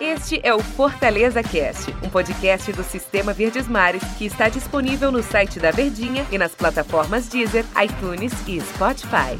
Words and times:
Este 0.00 0.40
é 0.42 0.54
o 0.54 0.60
Fortaleza 0.60 1.42
Cast, 1.42 1.90
um 2.02 2.08
podcast 2.08 2.72
do 2.72 2.82
Sistema 2.82 3.34
Verdes 3.34 3.68
Mares 3.68 4.02
que 4.16 4.24
está 4.24 4.48
disponível 4.48 5.12
no 5.12 5.22
site 5.22 5.60
da 5.60 5.70
Verdinha 5.70 6.24
e 6.32 6.38
nas 6.38 6.54
plataformas 6.54 7.28
Deezer, 7.28 7.66
iTunes 7.84 8.32
e 8.48 8.58
Spotify. 8.58 9.38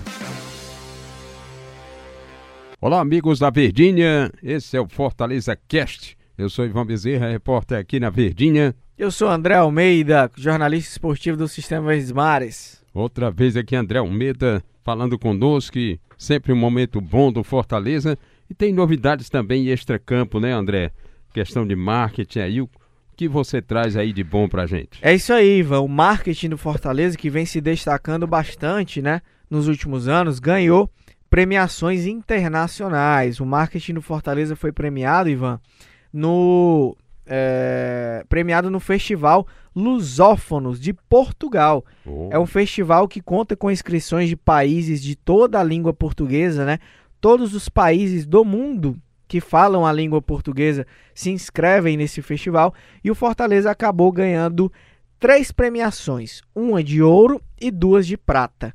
Olá, 2.80 3.00
amigos 3.00 3.38
da 3.38 3.48
Verdinha. 3.48 4.30
Esse 4.42 4.76
é 4.76 4.80
o 4.80 4.86
Fortaleza 4.86 5.56
Cast. 5.56 6.14
Eu 6.36 6.50
sou 6.50 6.66
Ivan 6.66 6.84
Bezerra, 6.84 7.30
repórter 7.30 7.78
aqui 7.78 7.98
na 7.98 8.10
Verdinha. 8.10 8.74
Eu 8.98 9.10
sou 9.10 9.28
André 9.28 9.54
Almeida, 9.54 10.30
jornalista 10.36 10.92
esportivo 10.92 11.38
do 11.38 11.48
Sistema 11.48 11.88
Verdes 11.88 12.12
Mares. 12.12 12.84
Outra 12.92 13.30
vez 13.30 13.56
aqui, 13.56 13.74
André 13.74 14.00
Almeida, 14.00 14.62
falando 14.84 15.18
conosco. 15.18 15.78
Sempre 16.18 16.52
um 16.52 16.56
momento 16.56 17.00
bom 17.00 17.30
do 17.32 17.44
Fortaleza. 17.44 18.18
E 18.48 18.54
tem 18.54 18.72
novidades 18.72 19.28
também 19.28 19.68
em 19.68 19.70
extracampo, 19.70 20.40
né, 20.40 20.52
André? 20.52 20.90
Questão 21.32 21.66
de 21.66 21.76
marketing 21.76 22.38
aí. 22.40 22.60
O 22.60 22.70
que 23.16 23.28
você 23.28 23.60
traz 23.60 23.96
aí 23.96 24.12
de 24.12 24.24
bom 24.24 24.48
pra 24.48 24.66
gente? 24.66 24.98
É 25.02 25.14
isso 25.14 25.32
aí, 25.32 25.58
Ivan. 25.58 25.80
O 25.80 25.88
marketing 25.88 26.50
do 26.50 26.58
Fortaleza, 26.58 27.16
que 27.16 27.28
vem 27.28 27.44
se 27.44 27.60
destacando 27.60 28.26
bastante, 28.26 29.02
né, 29.02 29.20
nos 29.50 29.68
últimos 29.68 30.08
anos, 30.08 30.38
ganhou 30.38 30.90
premiações 31.28 32.06
internacionais. 32.06 33.40
O 33.40 33.46
marketing 33.46 33.94
do 33.94 34.02
Fortaleza 34.02 34.56
foi 34.56 34.72
premiado, 34.72 35.28
Ivan, 35.28 35.60
no 36.12 36.96
é, 37.26 38.24
premiado 38.28 38.70
no 38.70 38.80
Festival 38.80 39.46
Lusófonos 39.76 40.80
de 40.80 40.92
Portugal. 40.92 41.84
Oh. 42.04 42.28
É 42.32 42.38
um 42.38 42.46
festival 42.46 43.06
que 43.06 43.20
conta 43.20 43.54
com 43.54 43.70
inscrições 43.70 44.28
de 44.28 44.36
países 44.36 45.02
de 45.02 45.14
toda 45.14 45.60
a 45.60 45.64
língua 45.64 45.92
portuguesa, 45.92 46.64
né? 46.64 46.78
Todos 47.20 47.54
os 47.54 47.68
países 47.68 48.26
do 48.26 48.44
mundo 48.44 48.96
que 49.26 49.40
falam 49.40 49.84
a 49.84 49.92
língua 49.92 50.22
portuguesa 50.22 50.86
se 51.14 51.30
inscrevem 51.30 51.96
nesse 51.96 52.22
festival 52.22 52.72
e 53.04 53.10
o 53.10 53.14
Fortaleza 53.14 53.70
acabou 53.70 54.10
ganhando 54.10 54.72
três 55.18 55.52
premiações, 55.52 56.40
uma 56.54 56.82
de 56.82 57.02
ouro 57.02 57.40
e 57.60 57.70
duas 57.70 58.06
de 58.06 58.16
prata. 58.16 58.74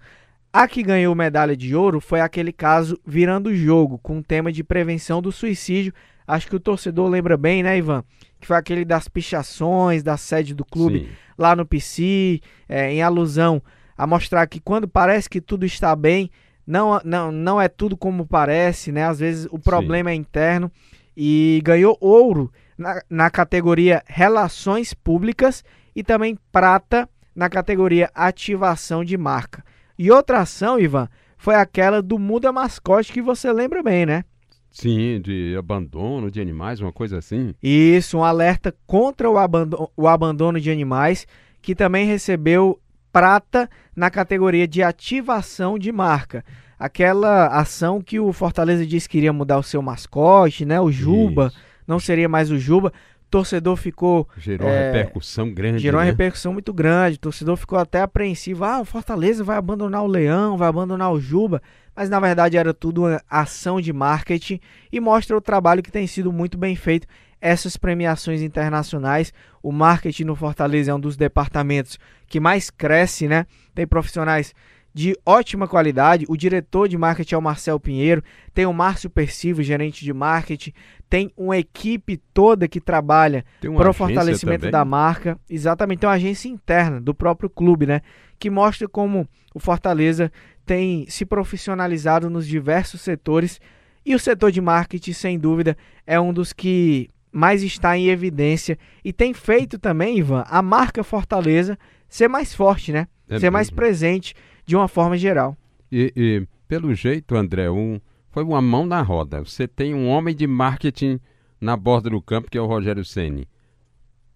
A 0.52 0.68
que 0.68 0.84
ganhou 0.84 1.16
medalha 1.16 1.58
de 1.58 1.76
ouro 1.76 2.00
foi 2.00 2.22
aquele 2.22 2.54
caso 2.54 3.00
Virando 3.06 3.56
Jogo, 3.56 3.98
com 3.98 4.20
o 4.20 4.24
tema 4.24 4.52
de 4.52 4.64
prevenção 4.64 5.20
do 5.20 5.32
suicídio. 5.32 5.92
Acho 6.28 6.48
que 6.48 6.56
o 6.56 6.60
torcedor 6.60 7.10
lembra 7.10 7.36
bem, 7.36 7.64
né, 7.64 7.78
Ivan? 7.78 8.04
Que 8.40 8.46
foi 8.46 8.58
aquele 8.58 8.86
das 8.86 9.08
pichações 9.08 10.04
da 10.04 10.16
sede 10.16 10.54
do 10.54 10.64
clube 10.64 11.00
Sim. 11.00 11.10
lá 11.38 11.56
no 11.56 11.66
PC, 11.66 12.40
é, 12.70 12.94
em 12.94 13.02
alusão 13.02 13.64
a 13.98 14.06
mostrar 14.06 14.46
que 14.48 14.60
quando 14.60 14.88
parece 14.88 15.30
que 15.30 15.42
tudo 15.42 15.66
está 15.66 15.96
bem, 15.96 16.30
não, 16.66 17.00
não, 17.04 17.32
não 17.32 17.62
é 17.62 17.68
tudo 17.68 17.98
como 17.98 18.26
parece, 18.26 18.92
né? 18.92 19.04
Às 19.06 19.20
vezes 19.20 19.48
o 19.52 19.60
problema 19.60 20.10
Sim. 20.10 20.16
é 20.16 20.20
interno. 20.20 20.72
E 21.16 21.62
ganhou 21.64 21.98
ouro 22.02 22.52
na, 22.78 23.02
na 23.10 23.30
categoria 23.30 24.02
Relações 24.08 24.94
Públicas 24.94 25.64
e 25.96 26.04
também 26.04 26.38
prata 26.52 27.08
na 27.36 27.50
categoria 27.50 28.10
Ativação 28.16 29.04
de 29.04 29.18
Marca. 29.18 29.64
E 29.98 30.10
outra 30.10 30.40
ação, 30.40 30.80
Ivan, 30.80 31.08
foi 31.38 31.56
aquela 31.56 32.02
do 32.02 32.18
Muda 32.18 32.52
Mascote 32.52 33.12
que 33.12 33.22
você 33.22 33.52
lembra 33.52 33.84
bem, 33.84 34.06
né? 34.06 34.24
Sim, 34.72 35.22
de 35.22 35.56
abandono 35.56 36.32
de 36.32 36.42
animais, 36.42 36.80
uma 36.80 36.92
coisa 36.92 37.20
assim. 37.20 37.54
Isso, 37.62 38.18
um 38.18 38.24
alerta 38.24 38.74
contra 38.88 39.30
o 39.30 39.38
abandono, 39.38 39.88
o 39.96 40.08
abandono 40.08 40.60
de 40.60 40.72
animais, 40.72 41.28
que 41.62 41.76
também 41.76 42.08
recebeu 42.08 42.80
prata 43.14 43.70
na 43.96 44.10
categoria 44.10 44.68
de 44.68 44.84
ativação 44.84 45.80
de 45.80 45.92
marca. 45.92 46.44
Aquela 46.78 47.48
ação 47.48 48.02
que 48.02 48.20
o 48.20 48.34
Fortaleza 48.34 48.86
disse 48.86 49.08
que 49.08 49.20
iria 49.20 49.32
mudar 49.32 49.60
o 49.60 49.64
seu 49.64 49.82
mascote, 49.82 50.66
né? 50.66 50.82
O 50.82 50.92
Juba, 50.92 51.48
Isso. 51.48 51.62
não 51.88 52.00
seria 52.00 52.28
mais 52.28 52.52
o 52.52 52.58
Juba 52.58 52.92
torcedor 53.34 53.76
ficou. 53.76 54.30
Gerou 54.38 54.70
é, 54.70 54.72
uma 54.72 54.86
repercussão 54.86 55.52
grande. 55.52 55.80
Gerou 55.80 56.00
né? 56.00 56.06
uma 56.06 56.12
repercussão 56.12 56.54
muito 56.54 56.72
grande. 56.72 57.16
O 57.16 57.20
torcedor 57.20 57.58
ficou 57.58 57.80
até 57.80 58.02
apreensivo. 58.02 58.64
Ah, 58.64 58.80
o 58.80 58.86
Fortaleza 58.86 59.44
vai 59.44 59.58
abandonar 59.58 60.04
o 60.04 60.08
Leão, 60.08 60.56
vai 60.56 60.70
abandonar 60.70 61.12
o 61.12 61.20
Juba. 61.20 61.60
Mas 61.96 62.12
na 62.12 62.20
verdade 62.20 62.58
era 62.58 62.76
tudo 62.76 63.06
uma 63.06 63.20
ação 63.28 63.82
de 63.82 63.92
marketing 63.92 64.60
e 64.92 65.00
mostra 65.00 65.36
o 65.36 65.42
trabalho 65.42 65.82
que 65.82 65.92
tem 65.92 66.06
sido 66.06 66.32
muito 66.32 66.60
bem 66.60 66.76
feito. 66.76 67.08
Essas 67.46 67.76
premiações 67.76 68.42
internacionais, 68.42 69.34
o 69.62 69.70
marketing 69.70 70.24
no 70.24 70.34
Fortaleza 70.34 70.92
é 70.92 70.96
um 70.96 71.00
dos 71.00 71.18
departamentos 71.18 72.00
que 72.26 72.40
mais 72.40 72.70
cresce, 72.70 73.28
né? 73.28 73.46
Tem 73.76 73.86
profissionais 73.86 74.54
de 74.94 75.14
ótima 75.26 75.68
qualidade. 75.68 76.24
O 76.30 76.38
diretor 76.38 76.88
de 76.88 76.98
marketing 76.98 77.36
é 77.36 77.38
o 77.38 77.42
Marcel 77.42 77.78
Pinheiro, 77.82 78.24
tem 78.54 78.66
o 78.66 78.72
Márcio 78.72 79.10
Percivo, 79.10 79.62
gerente 79.62 80.06
de 80.06 80.14
marketing, 80.14 80.72
tem 81.10 81.34
uma 81.36 81.58
equipe 81.58 82.16
toda 82.34 82.66
que 82.66 82.80
trabalha 82.80 83.44
para 83.60 83.90
o 83.90 83.94
fortalecimento 83.94 84.62
também. 84.62 84.72
da 84.72 84.86
marca. 84.86 85.38
Exatamente, 85.50 86.00
tem 86.00 86.08
uma 86.08 86.16
agência 86.16 86.48
interna 86.48 87.02
do 87.02 87.14
próprio 87.14 87.50
clube, 87.50 87.86
né? 87.86 88.00
Que 88.40 88.50
mostra 88.50 88.88
como 88.88 89.28
o 89.54 89.60
Fortaleza 89.60 90.32
tem 90.66 91.06
se 91.10 91.26
profissionalizado 91.26 92.30
nos 92.30 92.48
diversos 92.48 93.02
setores. 93.02 93.60
E 94.06 94.16
o 94.16 94.20
setor 94.20 94.50
de 94.50 94.62
marketing, 94.62 95.12
sem 95.12 95.38
dúvida, 95.38 95.76
é 96.08 96.18
um 96.18 96.32
dos 96.32 96.54
que 96.54 97.10
mais 97.34 97.64
está 97.64 97.98
em 97.98 98.08
evidência 98.08 98.78
e 99.04 99.12
tem 99.12 99.34
feito 99.34 99.80
também, 99.80 100.20
Ivan, 100.20 100.44
a 100.48 100.62
marca 100.62 101.04
Fortaleza 101.04 101.78
ser 102.08 102.28
mais 102.28 102.54
forte, 102.54 102.92
né? 102.92 103.08
É 103.28 103.40
ser 103.40 103.46
mesmo. 103.48 103.54
mais 103.54 103.70
presente 103.72 104.36
de 104.66 104.76
uma 104.76 104.88
forma 104.88 105.18
geral. 105.18 105.58
E, 105.92 106.14
e, 106.16 106.48
pelo 106.68 106.94
jeito, 106.94 107.36
André, 107.36 107.70
um, 107.70 108.00
foi 108.30 108.44
uma 108.44 108.62
mão 108.62 108.86
na 108.86 109.02
roda. 109.02 109.44
Você 109.44 109.68
tem 109.68 109.94
um 109.94 110.08
homem 110.08 110.36
de 110.36 110.46
marketing 110.46 111.20
na 111.60 111.76
borda 111.76 112.10
do 112.10 112.22
campo, 112.22 112.52
que 112.52 112.58
é 112.58 112.62
o 112.62 112.68
Rogério 112.68 113.04
Ceni. 113.04 113.48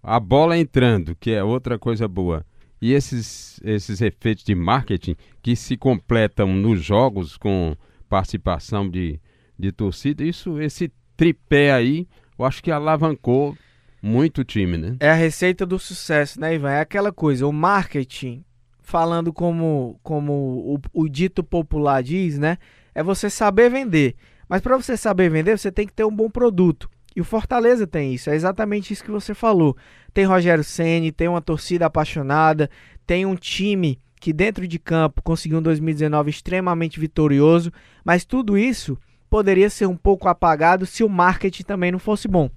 A 0.01 0.19
bola 0.19 0.57
entrando, 0.57 1.15
que 1.15 1.31
é 1.31 1.43
outra 1.43 1.77
coisa 1.77 2.07
boa. 2.07 2.45
E 2.81 2.93
esses, 2.93 3.59
esses 3.63 4.01
efeitos 4.01 4.43
de 4.43 4.55
marketing 4.55 5.15
que 5.41 5.55
se 5.55 5.75
completam 5.75 6.53
nos 6.53 6.83
jogos 6.83 7.37
com 7.37 7.75
participação 8.07 8.87
de, 8.89 9.19
de 9.57 9.71
torcida, 9.71 10.23
isso, 10.23 10.61
esse 10.61 10.91
tripé 11.15 11.73
aí, 11.73 12.07
eu 12.37 12.45
acho 12.45 12.63
que 12.63 12.71
alavancou 12.71 13.57
muito 14.01 14.41
o 14.41 14.43
time, 14.43 14.77
né? 14.77 14.95
É 14.99 15.09
a 15.09 15.15
receita 15.15 15.65
do 15.65 15.79
sucesso, 15.79 16.39
né, 16.39 16.55
Ivan? 16.55 16.71
É 16.71 16.81
aquela 16.81 17.11
coisa, 17.11 17.47
o 17.47 17.51
marketing 17.51 18.43
falando 18.81 19.33
como, 19.33 19.99
como 20.01 20.33
o, 20.33 20.79
o 20.93 21.09
dito 21.09 21.43
popular 21.43 22.01
diz, 22.01 22.37
né? 22.37 22.57
É 22.95 23.03
você 23.03 23.29
saber 23.29 23.69
vender. 23.69 24.15
Mas 24.47 24.61
para 24.61 24.77
você 24.77 24.95
saber 24.95 25.29
vender, 25.29 25.57
você 25.57 25.71
tem 25.71 25.85
que 25.85 25.93
ter 25.93 26.05
um 26.05 26.15
bom 26.15 26.29
produto. 26.29 26.89
E 27.15 27.19
o 27.19 27.25
Fortaleza 27.25 27.87
tem 27.87 28.13
isso, 28.13 28.29
é 28.29 28.35
exatamente 28.35 28.93
isso 28.93 29.03
que 29.03 29.11
você 29.11 29.33
falou. 29.33 29.75
Tem 30.13 30.23
Rogério 30.23 30.63
Ceni, 30.63 31.11
tem 31.11 31.27
uma 31.27 31.41
torcida 31.41 31.87
apaixonada, 31.87 32.69
tem 33.05 33.25
um 33.25 33.35
time 33.35 33.99
que 34.19 34.31
dentro 34.31 34.67
de 34.67 34.79
campo 34.79 35.21
conseguiu 35.21 35.57
um 35.57 35.61
2019 35.61 36.29
extremamente 36.29 36.99
vitorioso, 36.99 37.71
mas 38.05 38.23
tudo 38.23 38.57
isso 38.57 38.97
poderia 39.29 39.69
ser 39.69 39.85
um 39.85 39.95
pouco 39.95 40.27
apagado 40.27 40.85
se 40.85 41.03
o 41.03 41.09
marketing 41.09 41.63
também 41.63 41.91
não 41.91 41.99
fosse 41.99 42.27
bom. 42.27 42.49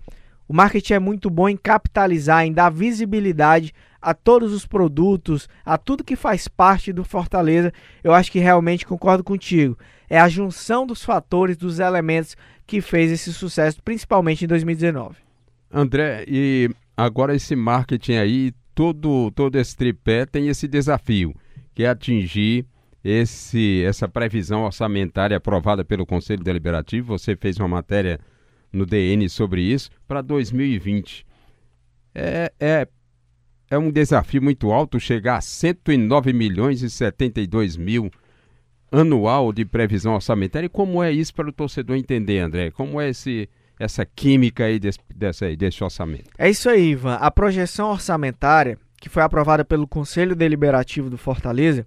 O 0.49 0.53
marketing 0.53 0.95
é 0.95 0.99
muito 0.99 1.31
bom 1.31 1.49
em 1.49 1.57
capitalizar, 1.57 2.45
em 2.45 2.53
dar 2.53 2.71
visibilidade 2.71 3.73
a 4.03 4.15
todos 4.15 4.53
os 4.53 4.67
produtos, 4.67 5.49
a 5.65 5.77
tudo 5.77 6.03
que 6.03 6.17
faz 6.17 6.49
parte 6.49 6.93
do 6.93 7.05
Fortaleza. 7.05 7.73
Eu 8.03 8.13
acho 8.13 8.33
que 8.33 8.39
realmente 8.39 8.87
concordo 8.87 9.23
contigo. 9.23 9.79
É 10.09 10.19
a 10.19 10.29
junção 10.29 10.87
dos 10.87 11.05
fatores, 11.05 11.57
dos 11.57 11.79
elementos 11.79 12.37
que 12.67 12.81
fez 12.81 13.13
esse 13.13 13.33
sucesso, 13.33 13.83
principalmente 13.83 14.45
em 14.45 14.49
2019. 14.49 15.17
André, 15.73 16.25
e 16.27 16.69
agora 16.97 17.35
esse 17.35 17.55
marketing 17.55 18.15
aí, 18.15 18.53
todo, 18.75 19.31
todo 19.33 19.57
esse 19.57 19.77
tripé 19.77 20.27
tem 20.27 20.49
esse 20.49 20.67
desafio, 20.67 21.35
que 21.75 21.85
é 21.85 21.89
atingir 21.89 22.67
esse, 23.05 23.83
essa 23.85 24.09
previsão 24.09 24.65
orçamentária 24.65 25.37
aprovada 25.37 25.85
pelo 25.85 26.07
Conselho 26.07 26.45
Deliberativo. 26.45 27.19
Você 27.19 27.35
fez 27.35 27.59
uma 27.59 27.69
matéria 27.69 28.21
no 28.73 28.87
DN 28.87 29.29
sobre 29.29 29.63
isso 29.63 29.91
para 30.07 30.21
2020. 30.21 31.27
É, 32.15 32.53
é, 32.61 32.89
é 33.71 33.79
um 33.79 33.91
desafio 33.91 34.43
muito 34.43 34.71
alto 34.71 35.01
chegar 35.01 35.37
a 35.37 35.41
109 35.41 36.33
milhões 36.33 36.83
e 36.83 36.91
72 36.91 37.77
mil 37.77 38.11
anual 38.93 39.53
de 39.53 39.65
previsão 39.65 40.15
orçamentária. 40.15 40.67
E 40.67 40.71
como 40.71 41.03
é 41.03 41.11
isso 41.11 41.35
para 41.35 41.49
o 41.49 41.53
torcedor 41.53 41.97
entender, 41.97 42.41
André? 42.41 42.71
Como 42.71 43.01
é 43.01 43.09
esse, 43.09 43.49
essa 43.79 44.05
química 44.05 44.65
aí 44.65 44.79
desse, 44.79 44.99
dessa, 45.15 45.57
desse 45.57 45.83
orçamento? 45.83 46.31
É 46.37 46.51
isso 46.51 46.69
aí, 46.69 46.91
Ivan. 46.91 47.15
A 47.15 47.31
projeção 47.31 47.91
orçamentária, 47.91 48.77
que 49.01 49.09
foi 49.09 49.23
aprovada 49.23 49.65
pelo 49.65 49.87
Conselho 49.87 50.35
Deliberativo 50.35 51.09
do 51.09 51.17
Fortaleza, 51.17 51.87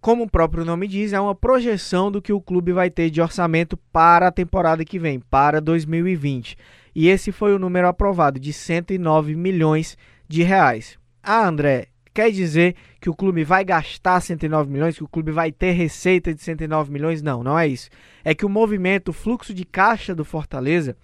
como 0.00 0.24
o 0.24 0.30
próprio 0.30 0.64
nome 0.64 0.86
diz, 0.86 1.12
é 1.12 1.20
uma 1.20 1.34
projeção 1.34 2.10
do 2.10 2.22
que 2.22 2.32
o 2.32 2.40
clube 2.40 2.72
vai 2.72 2.88
ter 2.88 3.10
de 3.10 3.20
orçamento 3.20 3.76
para 3.92 4.28
a 4.28 4.32
temporada 4.32 4.84
que 4.84 4.98
vem, 4.98 5.18
para 5.18 5.60
2020. 5.60 6.56
E 6.94 7.08
esse 7.08 7.32
foi 7.32 7.54
o 7.54 7.58
número 7.58 7.88
aprovado, 7.88 8.38
de 8.38 8.52
109 8.52 9.34
milhões 9.34 9.96
de 10.28 10.42
reais. 10.42 10.98
Ah, 11.22 11.46
André, 11.46 11.88
quer 12.14 12.30
dizer 12.30 12.76
que 13.00 13.10
o 13.10 13.14
clube 13.14 13.44
vai 13.44 13.64
gastar 13.64 14.20
109 14.20 14.70
milhões, 14.70 14.96
que 14.96 15.04
o 15.04 15.08
clube 15.08 15.32
vai 15.32 15.50
ter 15.50 15.72
receita 15.72 16.32
de 16.32 16.42
109 16.42 16.92
milhões. 16.92 17.20
Não, 17.20 17.42
não 17.42 17.58
é 17.58 17.66
isso. 17.66 17.90
É 18.24 18.34
que 18.34 18.46
o 18.46 18.48
movimento, 18.48 19.08
o 19.08 19.12
fluxo 19.12 19.52
de 19.52 19.64
caixa 19.64 20.14
do 20.14 20.24
Fortaleza 20.24 20.96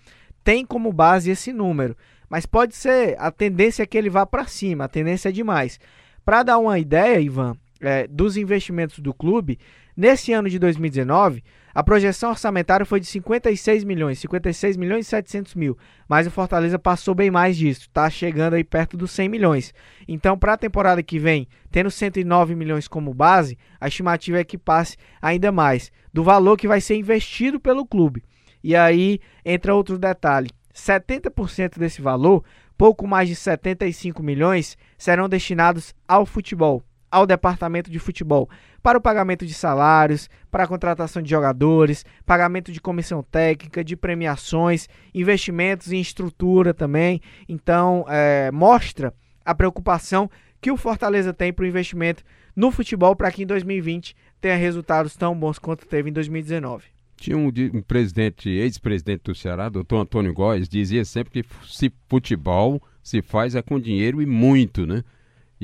tem 0.43 0.65
como 0.65 0.93
base 0.93 1.31
esse 1.31 1.53
número. 1.53 1.97
Mas 2.29 2.47
pode 2.47 2.75
ser, 2.75 3.17
a 3.19 3.31
tendência 3.31 3.83
é 3.83 3.87
que 3.87 3.99
ele 3.99 4.11
vá 4.11 4.25
para 4.25 4.47
cima, 4.47 4.85
a 4.85 4.89
tendência 4.89 5.29
é 5.29 5.33
demais. 5.33 5.79
Para 6.25 6.43
dar 6.43 6.59
uma 6.59 6.79
ideia, 6.79 7.21
Ivan, 7.21 7.57
é, 7.85 8.07
dos 8.07 8.37
investimentos 8.37 8.99
do 8.99 9.13
clube, 9.13 9.59
nesse 9.97 10.33
ano 10.33 10.49
de 10.49 10.59
2019, 10.59 11.45
a 11.75 11.83
projeção 11.83 12.31
orçamentária 12.31 12.87
foi 12.87 13.01
de 13.01 13.07
56 13.07 13.85
milhões, 13.85 14.21
56 14.21 14.77
milhões 14.77 15.07
e 15.07 15.11
700 15.11 15.55
mil. 15.55 15.77
Mas 16.09 16.27
o 16.27 16.31
Fortaleza 16.31 16.79
passou 16.79 17.15
bem 17.15 17.31
mais 17.31 17.57
disso, 17.57 17.83
está 17.83 18.09
chegando 18.09 18.55
aí 18.55 18.65
perto 18.65 18.97
dos 18.97 19.11
100 19.11 19.29
milhões. 19.29 19.75
Então, 20.07 20.39
para 20.39 20.53
a 20.53 20.57
temporada 20.57 21.03
que 21.03 21.19
vem, 21.19 21.49
tendo 21.71 21.91
109 21.91 22.55
milhões 22.55 22.87
como 22.87 23.13
base, 23.13 23.59
a 23.81 23.89
estimativa 23.89 24.39
é 24.39 24.45
que 24.45 24.57
passe 24.57 24.97
ainda 25.21 25.51
mais 25.51 25.91
do 26.13 26.23
valor 26.23 26.57
que 26.57 26.69
vai 26.69 26.81
ser 26.81 26.97
investido 26.97 27.59
pelo 27.59 27.85
clube. 27.85 28.23
E 28.63 28.75
aí 28.75 29.21
entra 29.45 29.75
outro 29.75 29.99
detalhe: 29.99 30.49
70% 30.73 31.79
desse 31.79 32.01
valor, 32.01 32.45
pouco 32.79 33.07
mais 33.07 33.29
de 33.29 33.35
75 33.35 34.23
milhões, 34.23 34.79
serão 34.97 35.29
destinados 35.29 35.93
ao 36.07 36.25
futebol 36.25 36.83
ao 37.15 37.27
departamento 37.27 37.89
de 37.89 38.01
futebol 38.01 38.51
para 38.83 38.99
o 38.99 39.01
pagamento 39.01 39.47
de 39.47 39.55
salários, 39.55 40.29
para 40.51 40.65
a 40.65 40.67
contratação 40.67 41.23
de 41.23 41.31
jogadores, 41.31 42.05
pagamento 42.27 42.73
de 42.73 42.81
comissão 42.81 43.23
técnica, 43.23 43.85
de 43.85 43.97
premiações, 43.97 44.89
investimentos 45.15 45.93
em 45.93 46.01
estrutura 46.01 46.75
também. 46.75 47.21
Então, 47.49 48.05
é, 48.09 48.51
mostra 48.51 49.15
a 49.45 49.55
preocupação 49.55 50.29
que 50.61 50.73
o 50.73 50.77
Fortaleza 50.77 51.33
tem 51.33 51.53
para 51.53 51.63
o 51.63 51.69
investimento 51.69 52.25
no 52.57 52.73
futebol 52.73 53.15
para 53.15 53.31
que 53.31 53.45
em 53.45 53.47
2020 53.47 54.17
tenha 54.41 54.57
resultados 54.57 55.15
tão 55.15 55.39
bons 55.39 55.57
quanto 55.57 55.87
teve 55.87 56.11
em 56.11 56.13
2019. 56.13 56.87
Tinha 57.17 57.37
um, 57.37 57.47
um 57.47 57.81
presidente, 57.81 58.51
ex-presidente 58.51 59.23
do 59.23 59.37
Ceará, 59.37 59.69
doutor 59.69 60.01
Antônio 60.01 60.35
Góes, 60.35 60.69
dizia 60.69 61.05
sempre 61.05 61.43
que 61.43 61.49
se 61.65 61.93
futebol 62.09 62.83
se 63.05 63.23
faz 63.23 63.55
é 63.55 63.63
com 63.63 63.79
dinheiro 63.79 64.21
e 64.21 64.27
muito, 64.27 64.85
né? 64.85 65.05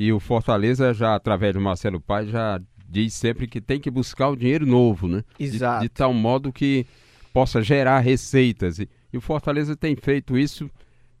E 0.01 0.11
o 0.11 0.19
Fortaleza, 0.19 0.95
já 0.95 1.13
através 1.13 1.53
do 1.53 1.61
Marcelo 1.61 2.01
Paz, 2.01 2.27
já 2.27 2.59
diz 2.89 3.13
sempre 3.13 3.45
que 3.45 3.61
tem 3.61 3.79
que 3.79 3.91
buscar 3.91 4.29
o 4.29 4.35
dinheiro 4.35 4.65
novo, 4.65 5.07
né? 5.07 5.23
Exato. 5.39 5.83
De, 5.83 5.87
de 5.87 5.89
tal 5.89 6.11
modo 6.11 6.51
que 6.51 6.87
possa 7.31 7.61
gerar 7.61 7.99
receitas. 7.99 8.79
E, 8.79 8.89
e, 9.13 9.17
o 9.19 9.21
Fortaleza 9.21 9.75
tem 9.75 9.95
feito 9.95 10.35
isso 10.35 10.67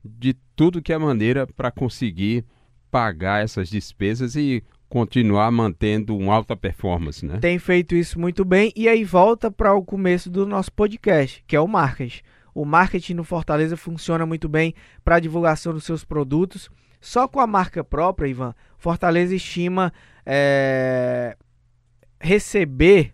de 0.03 0.33
tudo 0.55 0.81
que 0.81 0.91
é 0.91 0.97
maneira 0.97 1.45
para 1.45 1.69
conseguir 1.69 2.43
pagar 2.89 3.43
essas 3.43 3.69
despesas 3.69 4.35
e 4.35 4.63
continuar 4.89 5.51
mantendo 5.51 6.17
uma 6.17 6.33
alta 6.33 6.57
performance, 6.57 7.23
né? 7.23 7.37
Tem 7.37 7.59
feito 7.59 7.93
isso 7.93 8.19
muito 8.19 8.43
bem 8.43 8.73
e 8.75 8.89
aí 8.89 9.03
volta 9.03 9.51
para 9.51 9.75
o 9.75 9.85
começo 9.85 10.27
do 10.27 10.43
nosso 10.43 10.73
podcast, 10.73 11.43
que 11.45 11.55
é 11.55 11.61
o 11.61 11.67
marketing. 11.67 12.23
O 12.51 12.65
marketing 12.65 13.13
no 13.13 13.23
Fortaleza 13.23 13.77
funciona 13.77 14.25
muito 14.25 14.49
bem 14.49 14.73
para 15.03 15.17
a 15.17 15.19
divulgação 15.19 15.71
dos 15.71 15.83
seus 15.83 16.03
produtos 16.03 16.67
só 17.01 17.27
com 17.27 17.39
a 17.39 17.47
marca 17.47 17.83
própria, 17.83 18.27
Ivan, 18.27 18.53
Fortaleza 18.77 19.35
estima 19.35 19.91
é, 20.25 21.35
receber, 22.19 23.11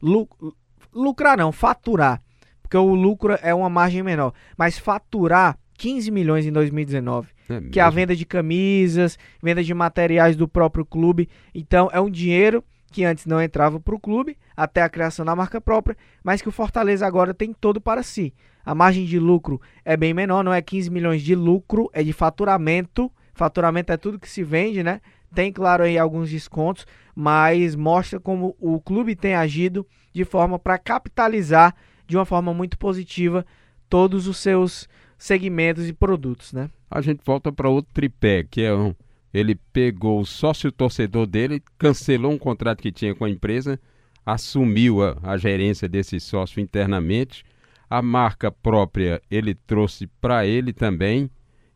lucrar 0.93 1.37
não, 1.37 1.51
faturar, 1.51 2.21
porque 2.61 2.75
o 2.75 2.93
lucro 2.93 3.37
é 3.41 3.53
uma 3.53 3.69
margem 3.69 4.03
menor, 4.03 4.33
mas 4.57 4.77
faturar 4.77 5.57
15 5.77 6.11
milhões 6.11 6.45
em 6.45 6.51
2019, 6.51 7.29
é 7.49 7.61
que 7.71 7.79
é 7.79 7.83
a 7.83 7.89
venda 7.89 8.15
de 8.15 8.25
camisas, 8.25 9.17
venda 9.41 9.63
de 9.63 9.73
materiais 9.73 10.35
do 10.35 10.47
próprio 10.47 10.85
clube. 10.85 11.29
Então 11.53 11.89
é 11.93 12.01
um 12.01 12.09
dinheiro 12.09 12.63
que 12.91 13.05
antes 13.05 13.25
não 13.25 13.41
entrava 13.41 13.79
para 13.79 13.95
o 13.95 13.99
clube, 13.99 14.37
até 14.55 14.81
a 14.81 14.89
criação 14.89 15.25
da 15.25 15.35
marca 15.35 15.61
própria, 15.61 15.95
mas 16.23 16.41
que 16.41 16.49
o 16.49 16.51
Fortaleza 16.51 17.05
agora 17.05 17.33
tem 17.33 17.53
todo 17.53 17.79
para 17.79 18.03
si. 18.03 18.33
A 18.65 18.75
margem 18.75 19.05
de 19.05 19.19
lucro 19.19 19.61
é 19.85 19.95
bem 19.95 20.13
menor, 20.13 20.43
não 20.43 20.53
é 20.53 20.61
15 20.61 20.89
milhões 20.89 21.21
de 21.21 21.35
lucro, 21.35 21.89
é 21.93 22.03
de 22.03 22.11
faturamento 22.11 23.11
Faturamento 23.37 23.91
é 23.91 23.97
tudo 23.97 24.19
que 24.19 24.29
se 24.29 24.43
vende, 24.43 24.83
né? 24.83 24.99
Tem, 25.33 25.51
claro, 25.51 25.83
aí 25.83 25.97
alguns 25.97 26.29
descontos, 26.29 26.85
mas 27.15 27.75
mostra 27.75 28.19
como 28.19 28.55
o 28.59 28.79
clube 28.81 29.15
tem 29.15 29.35
agido 29.35 29.85
de 30.13 30.25
forma 30.25 30.57
para 30.57 30.77
capitalizar 30.77 31.75
de 32.07 32.17
uma 32.17 32.25
forma 32.25 32.53
muito 32.53 32.77
positiva 32.77 33.45
todos 33.89 34.27
os 34.27 34.37
seus 34.37 34.87
segmentos 35.17 35.87
e 35.87 35.93
produtos, 35.93 36.53
né? 36.53 36.69
A 36.89 37.01
gente 37.01 37.21
volta 37.25 37.51
para 37.51 37.69
outro 37.69 37.93
tripé, 37.93 38.43
que 38.43 38.61
é 38.61 38.73
um, 38.73 38.95
ele 39.33 39.55
pegou 39.71 40.21
o 40.21 40.25
sócio 40.25 40.71
torcedor 40.71 41.27
dele, 41.27 41.61
cancelou 41.77 42.31
um 42.31 42.37
contrato 42.37 42.81
que 42.81 42.91
tinha 42.91 43.13
com 43.13 43.25
a 43.25 43.29
empresa, 43.29 43.79
assumiu 44.25 45.03
a, 45.03 45.17
a 45.21 45.37
gerência 45.37 45.87
desse 45.87 46.19
sócio 46.19 46.59
internamente, 46.59 47.43
a 47.89 48.01
marca 48.01 48.51
própria 48.51 49.21
ele 49.29 49.53
trouxe 49.53 50.07
para 50.19 50.45
ele 50.45 50.73
também 50.73 51.29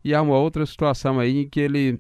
e 0.04 0.14
há 0.14 0.22
uma 0.22 0.38
outra 0.38 0.66
situação 0.66 1.20
aí 1.20 1.42
em 1.42 1.50
que 1.50 1.60
ele 1.60 2.00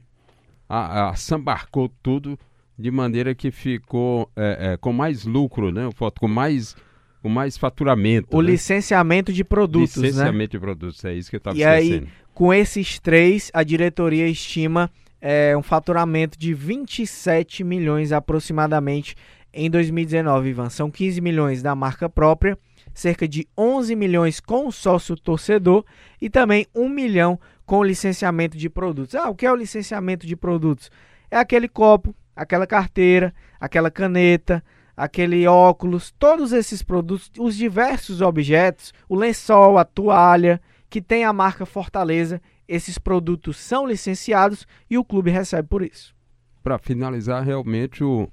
a, 0.67 1.09
a, 1.09 1.15
sambarcou 1.15 1.91
tudo 2.01 2.39
de 2.77 2.89
maneira 2.89 3.35
que 3.35 3.51
ficou 3.51 4.31
é, 4.35 4.73
é, 4.73 4.77
com 4.77 4.93
mais 4.93 5.25
lucro, 5.25 5.71
né? 5.71 5.89
Com 6.19 6.27
mais, 6.27 6.75
com 7.21 7.29
mais 7.29 7.57
faturamento. 7.57 8.35
O 8.35 8.41
né? 8.41 8.51
licenciamento 8.51 9.31
de 9.31 9.43
produtos, 9.43 9.97
né? 9.97 10.07
Licenciamento 10.07 10.55
né? 10.55 10.59
de 10.59 10.59
produtos, 10.59 11.05
é 11.05 11.13
isso 11.13 11.29
que 11.29 11.35
eu 11.35 11.39
estava 11.39 11.57
esquecendo. 11.57 12.05
E 12.05 12.07
aí, 12.07 12.07
com 12.33 12.53
esses 12.53 12.99
três, 12.99 13.51
a 13.53 13.63
diretoria 13.63 14.27
estima 14.27 14.89
é, 15.19 15.55
um 15.55 15.61
faturamento 15.61 16.39
de 16.39 16.53
27 16.53 17.63
milhões 17.63 18.11
aproximadamente 18.11 19.15
em 19.53 19.69
2019, 19.69 20.49
Ivan. 20.49 20.69
São 20.69 20.89
15 20.89 21.21
milhões 21.21 21.61
da 21.61 21.75
marca 21.75 22.09
própria, 22.09 22.57
cerca 22.93 23.27
de 23.27 23.47
11 23.57 23.95
milhões 23.95 24.39
com 24.39 24.67
o 24.67 24.71
sócio 24.71 25.15
torcedor 25.15 25.85
e 26.19 26.29
também 26.29 26.65
1 26.73 26.89
milhão 26.89 27.39
com 27.71 27.85
licenciamento 27.85 28.57
de 28.57 28.69
produtos. 28.69 29.15
Ah, 29.15 29.29
o 29.29 29.33
que 29.33 29.45
é 29.45 29.51
o 29.51 29.55
licenciamento 29.55 30.27
de 30.27 30.35
produtos? 30.35 30.91
É 31.31 31.37
aquele 31.37 31.69
copo, 31.69 32.13
aquela 32.35 32.67
carteira, 32.67 33.33
aquela 33.61 33.89
caneta, 33.89 34.61
aquele 34.97 35.47
óculos, 35.47 36.13
todos 36.19 36.51
esses 36.51 36.83
produtos, 36.83 37.31
os 37.39 37.55
diversos 37.55 38.19
objetos, 38.19 38.93
o 39.07 39.15
lençol, 39.15 39.77
a 39.77 39.85
toalha, 39.85 40.59
que 40.89 41.01
tem 41.01 41.23
a 41.23 41.31
marca 41.31 41.65
Fortaleza, 41.65 42.41
esses 42.67 42.97
produtos 42.97 43.55
são 43.55 43.87
licenciados 43.87 44.67
e 44.89 44.97
o 44.97 45.05
clube 45.05 45.31
recebe 45.31 45.69
por 45.69 45.81
isso. 45.81 46.13
Para 46.61 46.77
finalizar, 46.77 47.41
realmente 47.41 48.03
o, 48.03 48.27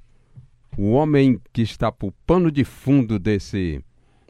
o 0.77 0.91
homem 0.91 1.41
que 1.53 1.63
está 1.63 1.93
por 1.93 2.13
pano 2.27 2.51
de 2.51 2.65
fundo 2.65 3.21
desse, 3.21 3.85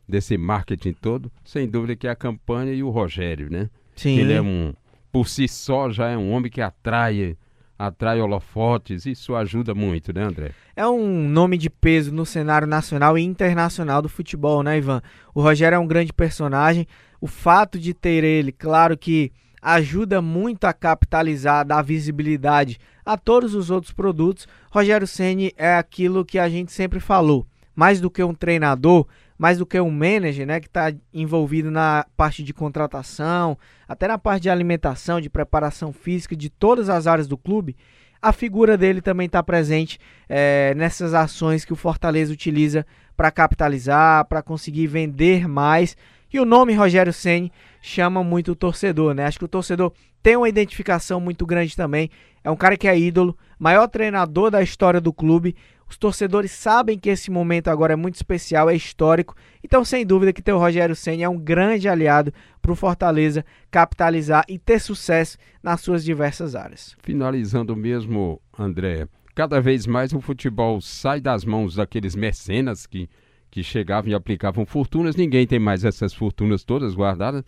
desse 0.06 0.36
marketing 0.36 0.92
todo, 0.92 1.32
sem 1.42 1.66
dúvida 1.66 1.96
que 1.96 2.06
é 2.06 2.10
a 2.10 2.14
campanha 2.14 2.74
e 2.74 2.82
o 2.82 2.90
Rogério, 2.90 3.50
né? 3.50 3.70
Sim. 3.96 4.18
Ele 4.18 4.34
é 4.34 4.42
um 4.42 4.74
por 5.10 5.28
si 5.28 5.48
só 5.48 5.90
já 5.90 6.08
é 6.08 6.16
um 6.16 6.30
homem 6.32 6.50
que 6.50 6.60
atrai 6.60 7.36
atrai 7.78 8.20
holofotes, 8.20 9.06
isso 9.06 9.36
ajuda 9.36 9.72
muito, 9.72 10.12
né, 10.12 10.24
André? 10.24 10.50
É 10.74 10.86
um 10.86 11.28
nome 11.28 11.56
de 11.56 11.70
peso 11.70 12.12
no 12.12 12.26
cenário 12.26 12.66
nacional 12.66 13.16
e 13.16 13.22
internacional 13.22 14.02
do 14.02 14.08
futebol, 14.08 14.64
né, 14.64 14.78
Ivan? 14.78 15.00
O 15.32 15.40
Rogério 15.40 15.76
é 15.76 15.78
um 15.78 15.86
grande 15.86 16.12
personagem. 16.12 16.86
O 17.20 17.28
fato 17.28 17.78
de 17.78 17.94
ter 17.94 18.24
ele, 18.24 18.50
claro 18.50 18.98
que 18.98 19.32
ajuda 19.62 20.20
muito 20.20 20.64
a 20.64 20.72
capitalizar, 20.72 21.64
dar 21.64 21.82
visibilidade 21.82 22.78
a 23.04 23.16
todos 23.16 23.54
os 23.54 23.70
outros 23.70 23.92
produtos. 23.92 24.48
Rogério 24.70 25.06
Ceni 25.06 25.52
é 25.56 25.74
aquilo 25.74 26.24
que 26.24 26.38
a 26.38 26.48
gente 26.48 26.72
sempre 26.72 26.98
falou. 26.98 27.46
Mais 27.74 28.00
do 28.00 28.10
que 28.10 28.22
um 28.24 28.34
treinador, 28.34 29.06
mais 29.38 29.58
do 29.58 29.64
que 29.64 29.80
um 29.80 29.90
manager, 29.90 30.46
né, 30.46 30.58
que 30.58 30.66
está 30.66 30.92
envolvido 31.14 31.70
na 31.70 32.04
parte 32.16 32.42
de 32.42 32.52
contratação, 32.52 33.56
até 33.86 34.08
na 34.08 34.18
parte 34.18 34.42
de 34.42 34.50
alimentação, 34.50 35.20
de 35.20 35.30
preparação 35.30 35.92
física, 35.92 36.36
de 36.36 36.50
todas 36.50 36.88
as 36.88 37.06
áreas 37.06 37.28
do 37.28 37.38
clube, 37.38 37.76
a 38.20 38.32
figura 38.32 38.76
dele 38.76 39.00
também 39.00 39.26
está 39.26 39.40
presente 39.42 39.98
é, 40.28 40.74
nessas 40.76 41.14
ações 41.14 41.64
que 41.64 41.72
o 41.72 41.76
Fortaleza 41.76 42.32
utiliza 42.32 42.84
para 43.16 43.30
capitalizar, 43.30 44.24
para 44.24 44.42
conseguir 44.42 44.88
vender 44.88 45.46
mais. 45.46 45.96
E 46.32 46.38
o 46.38 46.44
nome 46.44 46.74
Rogério 46.74 47.12
Ceni 47.12 47.52
chama 47.80 48.22
muito 48.22 48.52
o 48.52 48.56
torcedor, 48.56 49.14
né? 49.14 49.24
Acho 49.24 49.38
que 49.38 49.44
o 49.44 49.48
torcedor 49.48 49.92
tem 50.22 50.36
uma 50.36 50.48
identificação 50.48 51.20
muito 51.20 51.46
grande 51.46 51.74
também. 51.74 52.10
É 52.44 52.50
um 52.50 52.56
cara 52.56 52.76
que 52.76 52.88
é 52.88 52.98
ídolo, 52.98 53.36
maior 53.58 53.88
treinador 53.88 54.50
da 54.50 54.62
história 54.62 55.00
do 55.00 55.12
clube, 55.12 55.54
os 55.88 55.96
torcedores 55.96 56.50
sabem 56.50 56.98
que 56.98 57.08
esse 57.08 57.30
momento 57.30 57.68
agora 57.68 57.94
é 57.94 57.96
muito 57.96 58.16
especial, 58.16 58.68
é 58.68 58.76
histórico. 58.76 59.34
Então, 59.64 59.84
sem 59.84 60.04
dúvida 60.04 60.32
que 60.32 60.42
ter 60.42 60.52
o 60.52 60.58
Rogério 60.58 60.94
Senna 60.94 61.24
é 61.24 61.28
um 61.28 61.38
grande 61.38 61.88
aliado 61.88 62.32
para 62.60 62.72
o 62.72 62.76
Fortaleza 62.76 63.44
capitalizar 63.70 64.44
e 64.48 64.58
ter 64.58 64.80
sucesso 64.80 65.38
nas 65.62 65.80
suas 65.80 66.04
diversas 66.04 66.54
áreas. 66.54 66.94
Finalizando 67.02 67.74
mesmo, 67.74 68.40
André, 68.58 69.08
cada 69.34 69.60
vez 69.60 69.86
mais 69.86 70.12
o 70.12 70.20
futebol 70.20 70.80
sai 70.80 71.20
das 71.20 71.44
mãos 71.44 71.76
daqueles 71.76 72.14
mecenas 72.14 72.86
que, 72.86 73.08
que 73.50 73.62
chegavam 73.62 74.10
e 74.10 74.14
aplicavam 74.14 74.64
fortunas. 74.66 75.16
Ninguém 75.16 75.46
tem 75.46 75.58
mais 75.58 75.84
essas 75.84 76.12
fortunas 76.12 76.64
todas 76.64 76.94
guardadas 76.94 77.44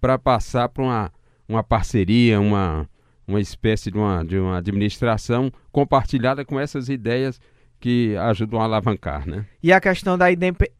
para 0.00 0.18
passar 0.18 0.68
para 0.68 0.82
uma, 0.82 1.12
uma 1.48 1.62
parceria, 1.62 2.40
uma 2.40 2.88
uma 3.26 3.40
espécie 3.40 3.90
de 3.90 3.98
uma, 3.98 4.24
de 4.24 4.38
uma 4.38 4.58
administração 4.58 5.50
compartilhada 5.72 6.44
com 6.44 6.60
essas 6.60 6.88
ideias 6.88 7.40
que 7.80 8.16
ajudam 8.16 8.60
a 8.60 8.64
alavancar, 8.64 9.28
né? 9.28 9.46
E 9.62 9.72
a 9.72 9.80
questão 9.80 10.16
da, 10.16 10.26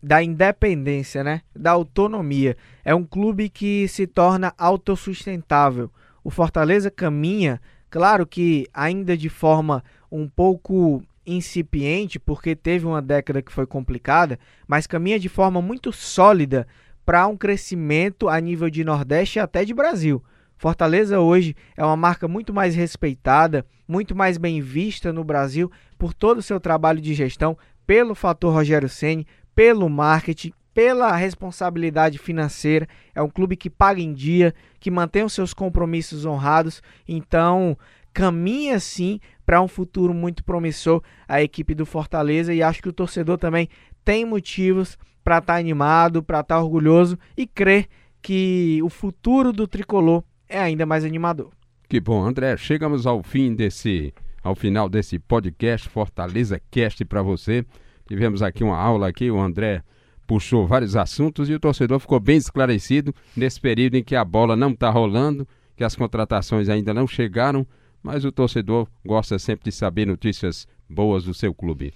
da 0.02 0.22
independência, 0.22 1.22
né? 1.22 1.42
Da 1.54 1.72
autonomia. 1.72 2.56
É 2.84 2.94
um 2.94 3.04
clube 3.04 3.48
que 3.48 3.86
se 3.88 4.06
torna 4.06 4.54
autossustentável. 4.56 5.90
O 6.22 6.30
Fortaleza 6.30 6.90
caminha, 6.90 7.60
claro 7.90 8.26
que 8.26 8.66
ainda 8.72 9.16
de 9.16 9.28
forma 9.28 9.84
um 10.10 10.26
pouco 10.28 11.02
incipiente, 11.26 12.18
porque 12.18 12.54
teve 12.54 12.86
uma 12.86 13.00
década 13.02 13.42
que 13.42 13.52
foi 13.52 13.66
complicada, 13.66 14.38
mas 14.66 14.86
caminha 14.86 15.18
de 15.18 15.28
forma 15.28 15.60
muito 15.62 15.92
sólida 15.92 16.66
para 17.04 17.26
um 17.26 17.36
crescimento 17.36 18.28
a 18.28 18.40
nível 18.40 18.70
de 18.70 18.84
Nordeste 18.84 19.38
e 19.38 19.40
até 19.40 19.64
de 19.64 19.74
Brasil. 19.74 20.22
Fortaleza 20.56 21.20
hoje 21.20 21.54
é 21.76 21.84
uma 21.84 21.96
marca 21.96 22.26
muito 22.26 22.52
mais 22.54 22.74
respeitada, 22.74 23.66
muito 23.86 24.14
mais 24.14 24.38
bem 24.38 24.60
vista 24.60 25.12
no 25.12 25.24
Brasil 25.24 25.70
por 25.98 26.14
todo 26.14 26.38
o 26.38 26.42
seu 26.42 26.58
trabalho 26.58 27.00
de 27.00 27.12
gestão, 27.12 27.56
pelo 27.86 28.14
fator 28.14 28.52
Rogério 28.54 28.88
Ceni, 28.88 29.26
pelo 29.54 29.88
marketing, 29.90 30.52
pela 30.72 31.14
responsabilidade 31.14 32.18
financeira. 32.18 32.88
É 33.14 33.22
um 33.22 33.28
clube 33.28 33.56
que 33.56 33.70
paga 33.70 34.00
em 34.00 34.12
dia, 34.12 34.54
que 34.80 34.90
mantém 34.90 35.22
os 35.22 35.32
seus 35.32 35.54
compromissos 35.54 36.24
honrados. 36.24 36.82
Então, 37.06 37.76
caminha 38.14 38.78
sim 38.78 39.18
para 39.44 39.60
um 39.60 39.68
futuro 39.68 40.14
muito 40.14 40.44
promissor 40.44 41.02
a 41.28 41.42
equipe 41.42 41.74
do 41.74 41.84
Fortaleza 41.84 42.54
e 42.54 42.62
acho 42.62 42.80
que 42.80 42.88
o 42.88 42.92
torcedor 42.92 43.36
também 43.36 43.68
tem 44.04 44.24
motivos 44.24 44.96
para 45.24 45.38
estar 45.38 45.54
tá 45.54 45.58
animado, 45.58 46.22
para 46.22 46.40
estar 46.40 46.54
tá 46.54 46.62
orgulhoso 46.62 47.18
e 47.36 47.46
crer 47.46 47.88
que 48.22 48.80
o 48.82 48.88
futuro 48.88 49.52
do 49.52 49.66
tricolor 49.66 50.22
é 50.48 50.58
ainda 50.58 50.86
mais 50.86 51.04
animador. 51.04 51.50
Que 51.88 52.00
bom, 52.00 52.24
André. 52.24 52.56
Chegamos 52.56 53.06
ao 53.06 53.22
fim 53.22 53.54
desse, 53.54 54.14
ao 54.42 54.54
final 54.54 54.88
desse 54.88 55.18
podcast 55.18 55.88
Fortaleza 55.88 56.60
Cast 56.70 57.04
para 57.04 57.20
você. 57.20 57.66
Tivemos 58.06 58.42
aqui 58.42 58.62
uma 58.62 58.78
aula 58.78 59.08
aqui, 59.08 59.30
o 59.30 59.40
André 59.40 59.82
puxou 60.26 60.66
vários 60.66 60.96
assuntos 60.96 61.50
e 61.50 61.54
o 61.54 61.60
torcedor 61.60 61.98
ficou 61.98 62.18
bem 62.18 62.36
esclarecido 62.36 63.14
nesse 63.36 63.60
período 63.60 63.96
em 63.96 64.02
que 64.02 64.16
a 64.16 64.24
bola 64.24 64.56
não 64.56 64.70
está 64.70 64.88
rolando, 64.88 65.46
que 65.76 65.84
as 65.84 65.94
contratações 65.94 66.68
ainda 66.68 66.94
não 66.94 67.06
chegaram, 67.06 67.66
mas 68.04 68.24
o 68.24 68.30
torcedor 68.30 68.86
gosta 69.04 69.38
sempre 69.38 69.64
de 69.64 69.72
saber 69.72 70.06
notícias 70.06 70.68
boas 70.88 71.24
do 71.24 71.32
seu 71.32 71.54
clube. 71.54 71.92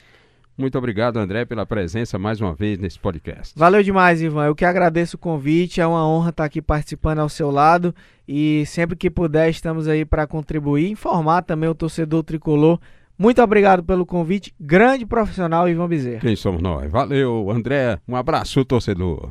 Muito 0.56 0.76
obrigado, 0.76 1.18
André, 1.18 1.44
pela 1.44 1.64
presença 1.64 2.18
mais 2.18 2.40
uma 2.40 2.52
vez 2.52 2.78
nesse 2.78 2.98
podcast. 2.98 3.56
Valeu 3.56 3.80
demais, 3.80 4.20
Ivan. 4.20 4.46
Eu 4.46 4.56
que 4.56 4.64
agradeço 4.64 5.14
o 5.14 5.18
convite. 5.18 5.80
É 5.80 5.86
uma 5.86 6.04
honra 6.04 6.30
estar 6.30 6.44
aqui 6.44 6.60
participando 6.60 7.20
ao 7.20 7.28
seu 7.28 7.48
lado. 7.48 7.94
E 8.26 8.64
sempre 8.66 8.96
que 8.96 9.08
puder, 9.08 9.48
estamos 9.50 9.86
aí 9.86 10.04
para 10.04 10.26
contribuir, 10.26 10.90
informar 10.90 11.42
também 11.42 11.68
o 11.68 11.74
torcedor 11.76 12.24
tricolor. 12.24 12.80
Muito 13.16 13.40
obrigado 13.40 13.84
pelo 13.84 14.04
convite. 14.04 14.52
Grande 14.58 15.06
profissional, 15.06 15.68
Ivan 15.68 15.88
Bezerra. 15.88 16.20
Quem 16.20 16.34
somos 16.34 16.60
nós? 16.60 16.90
Valeu, 16.90 17.50
André. 17.52 18.00
Um 18.08 18.16
abraço, 18.16 18.64
torcedor. 18.64 19.30